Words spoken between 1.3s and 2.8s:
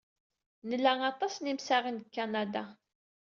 n yimsaɣen seg Kanada.